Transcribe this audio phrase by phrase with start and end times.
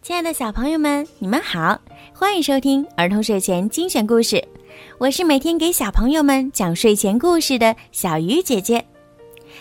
[0.00, 1.78] 亲爱的小朋友们，你们好，
[2.14, 4.42] 欢迎收听儿童睡前精选故事。
[4.96, 8.82] 我是每天给小朋友们讲睡前故事的小鱼姐姐。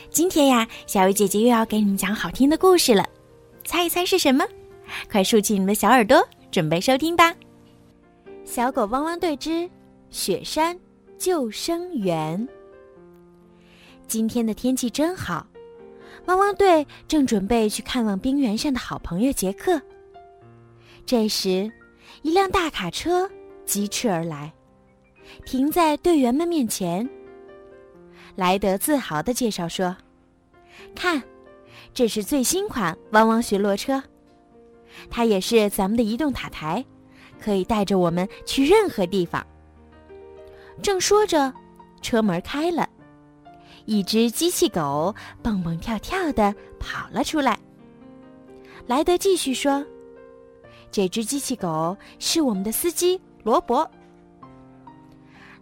[0.09, 3.05] 今天呀，小鱼姐姐又要给你们讲好听的故事了，
[3.65, 4.45] 猜一猜是什么？
[5.11, 7.33] 快竖起你们的小耳朵，准备收听吧！
[8.45, 9.69] 小狗汪汪队之
[10.09, 10.77] 雪山
[11.17, 12.47] 救生员。
[14.07, 15.45] 今天的天气真好，
[16.27, 19.81] 汪汪队正准备去看望冰原上的好朋友杰克。
[21.07, 21.71] 这时，
[22.21, 23.29] 一辆大卡车
[23.65, 24.51] 疾驰而来，
[25.45, 27.09] 停在队员们面前。
[28.35, 29.95] 莱德自豪地介绍说
[30.93, 31.23] ：“看，
[31.93, 34.03] 这是最新款汪汪巡逻车，
[35.09, 36.83] 它也是咱们的移动塔台，
[37.39, 39.47] 可以带着我们去任何地方。”
[40.83, 41.53] 正说着，
[42.01, 42.85] 车门开了，
[43.85, 47.57] 一只机器狗蹦蹦跳跳地跑了出来。
[48.87, 49.81] 莱德继续说。
[50.91, 53.89] 这只机器狗是我们的司机罗伯。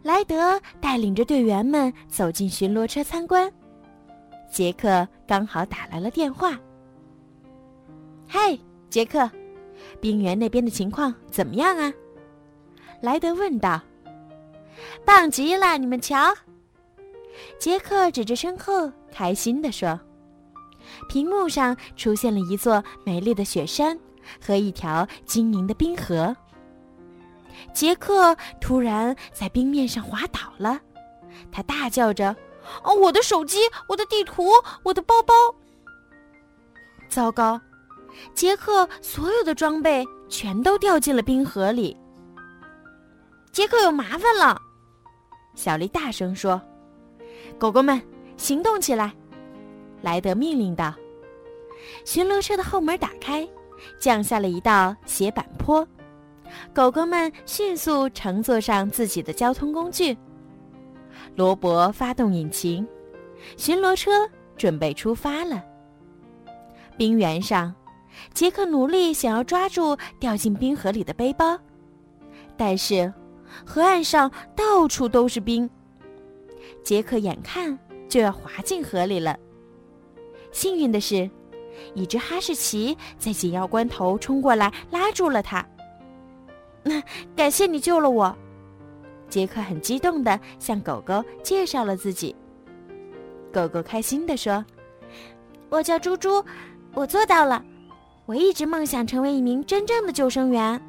[0.04, 3.52] 莱德带领着队员们走进巡逻车参观。
[4.52, 6.58] 杰克刚好打来了电话。
[8.28, 8.58] 嗨，
[8.90, 9.30] 杰克，
[10.00, 11.92] 冰原那边的情况怎么样啊？
[13.02, 13.82] 莱德问道。
[15.04, 16.34] 棒极了，你们瞧！
[17.60, 20.00] 杰克指着身后，开心地说
[21.10, 23.98] ：“屏幕上出现了一座美丽的雪山。”
[24.40, 26.36] 和一条晶莹的冰河。
[27.74, 30.80] 杰克突然在冰面上滑倒了，
[31.52, 32.36] 他大叫着
[32.84, 34.50] ：“哦，我的手机，我的地图，
[34.84, 35.34] 我的包包！”
[37.10, 37.60] 糟糕，
[38.34, 41.96] 杰克所有的装备全都掉进了冰河里。
[43.54, 44.62] 杰克有麻烦了，
[45.56, 46.62] 小丽大声说
[47.58, 48.02] ：“狗狗们，
[48.36, 49.14] 行动起来！”
[50.04, 50.94] 莱德命令道。
[52.04, 53.48] 巡逻车的后门打开。
[54.00, 55.88] 降下了一道斜板坡，
[56.74, 60.18] 狗狗们迅速乘坐上自己的交通工具。
[61.36, 62.88] 罗伯发动引擎，
[63.58, 64.12] 巡逻车
[64.58, 65.64] 准备出发了。
[66.98, 67.74] 冰原上，
[68.34, 71.58] 杰克努力想要抓住掉进冰河里的背包，
[72.56, 73.14] 但是
[73.66, 75.70] 河岸上到处都是冰，
[76.84, 79.38] 杰克眼看就要滑进河里了。
[80.52, 81.30] 幸运的是。
[81.94, 85.66] 一只哈士奇在紧要关头冲过来，拉住了他。
[86.84, 87.02] 那
[87.36, 88.36] 感谢你救了我，
[89.28, 92.36] 杰克很激动地向狗狗介绍了自己。
[93.52, 94.64] 狗狗开心地说
[95.70, 96.44] ：“我叫猪猪，
[96.94, 97.64] 我做到了。
[98.26, 100.80] 我一直梦想成为一名真正的救生员。”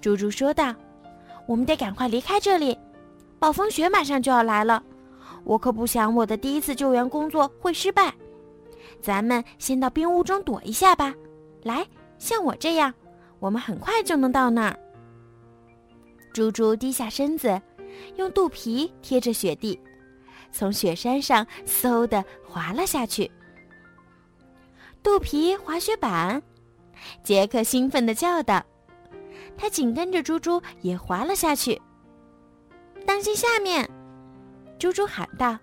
[0.00, 0.74] 猪猪说道
[1.48, 2.76] ：“我们得赶快离开这里，
[3.38, 4.82] 暴风雪马上就要来了，
[5.44, 8.12] 我可不想我的第一次救援工作会失败。”
[9.00, 11.14] 咱们先到冰屋中躲一下吧。
[11.62, 11.86] 来，
[12.18, 12.92] 像我这样，
[13.38, 14.78] 我们很快就能到那儿。
[16.32, 17.60] 猪猪低下身子，
[18.16, 19.78] 用肚皮贴着雪地，
[20.52, 23.30] 从雪山上嗖的滑了下去。
[25.02, 26.42] 肚皮滑雪板，
[27.22, 28.62] 杰克兴奋地叫道
[29.56, 31.80] ：“他紧跟着猪猪也滑了下去。”
[33.06, 33.88] 当心下面！
[34.78, 35.56] 猪猪喊道。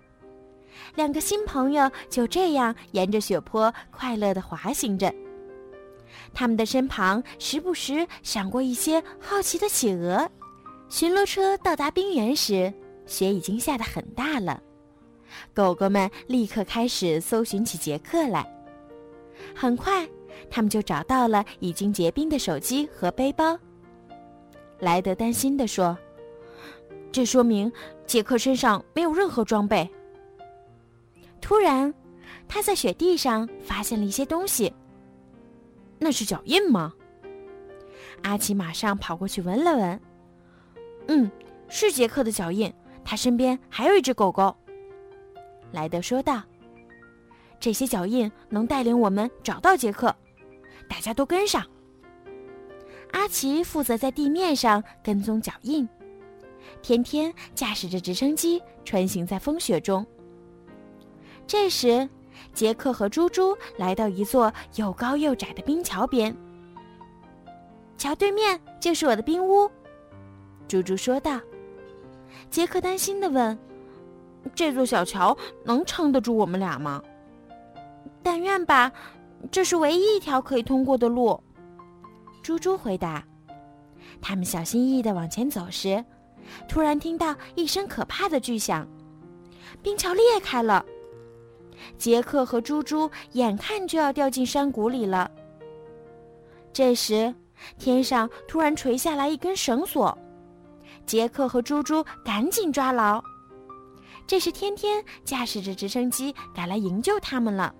[0.94, 5.12] 两个新朋友就这样沿着雪坡快乐地滑行着，
[6.32, 10.28] 他们的身旁时不时闪过一些好奇的企鹅。
[10.88, 12.72] 巡逻车到达冰原时，
[13.06, 14.62] 雪已经下得很大了。
[15.52, 18.46] 狗狗们立刻开始搜寻起杰克来。
[19.54, 20.06] 很快，
[20.48, 23.58] 他们就找到了已经结冰的手机和背包。
[24.78, 25.96] 莱德担心地说
[27.10, 27.72] ：“这说明
[28.06, 29.88] 杰克身上没有任何装备。”
[31.44, 31.92] 突然，
[32.48, 34.72] 他在雪地上发现了一些东西。
[35.98, 36.90] 那是脚印吗？
[38.22, 40.00] 阿奇马上跑过去闻了闻。
[41.08, 41.30] 嗯，
[41.68, 42.72] 是杰克的脚印。
[43.04, 44.56] 他身边还有一只狗狗。
[45.70, 46.42] 莱德说道
[47.60, 50.16] ：“这些脚印能带领我们找到杰克。
[50.88, 51.62] 大家都跟上。”
[53.12, 55.86] 阿奇负责在地面上跟踪脚印，
[56.80, 60.06] 天天驾驶着直升机穿行在风雪中。
[61.46, 62.08] 这时，
[62.52, 66.34] 杰克和猪猪来到一座又高又窄的冰桥边。
[67.96, 69.70] 桥对面就是我的冰屋，
[70.66, 71.40] 猪猪说道。
[72.50, 73.56] 杰克担心地问
[74.54, 77.02] ：“这座小桥能撑得住我们俩吗
[78.22, 78.90] ？”“但愿吧，
[79.50, 81.42] 这是唯一一条可以通过的路。”
[82.42, 83.24] 猪猪回答。
[84.20, 86.04] 他们小心翼翼地往前走时，
[86.68, 88.86] 突然听到一声可怕的巨响，
[89.82, 90.84] 冰桥裂开了。
[91.98, 95.30] 杰克和猪猪眼看就要掉进山谷里了。
[96.72, 97.32] 这时，
[97.78, 100.16] 天上突然垂下来一根绳索，
[101.06, 103.22] 杰克和猪猪赶紧抓牢。
[104.26, 107.74] 这时，天天驾驶着直升机赶来营救他们了。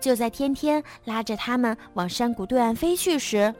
[0.00, 3.54] 就在天天拉着他们往山谷对岸飞去时，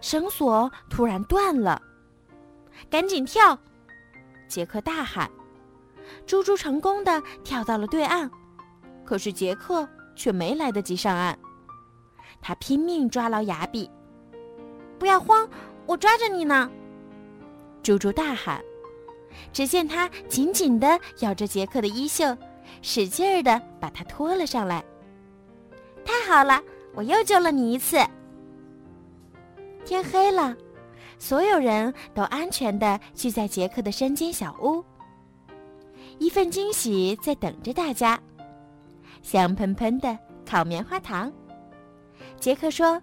[0.00, 1.80] 绳索突然断了。
[2.88, 3.58] 赶紧跳！
[4.48, 5.30] 杰克大喊。
[6.26, 8.30] 猪猪成功的跳到了对岸，
[9.04, 11.38] 可是杰克却没来得及上岸。
[12.40, 13.90] 他拼命抓牢崖壁。
[14.98, 15.48] 不要慌，
[15.86, 16.70] 我抓着你呢！
[17.82, 18.62] 猪猪大喊。
[19.52, 22.36] 只见他紧紧地咬着杰克的衣袖，
[22.82, 24.84] 使劲儿地把他拖了上来。
[26.04, 26.62] 太好了，
[26.94, 27.98] 我又救了你一次。
[29.84, 30.56] 天黑了，
[31.18, 34.84] 所有人都安全地聚在杰克的山间小屋。
[36.18, 38.18] 一份惊喜在等着大家，
[39.22, 41.32] 香喷喷的烤棉花糖。
[42.38, 43.00] 杰克说：“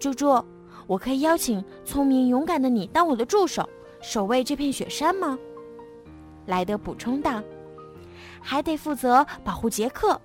[0.00, 0.42] 猪猪，
[0.86, 3.68] 我可以邀请聪明勇敢的你当我的助手，
[4.00, 5.38] 守卫这片雪山吗？”
[6.46, 7.42] 莱德补充道
[8.40, 10.20] ：“还得负责保护杰克，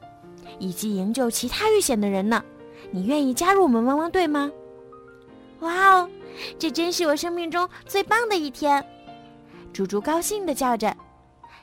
[0.57, 2.43] 以及营救其他遇险的人呢。
[2.91, 4.51] 你愿意加入我们汪汪队吗？”
[5.59, 6.09] 哇哦，
[6.57, 8.83] 这真是我生命中最棒的一天！
[9.73, 10.95] 猪猪高兴地叫着，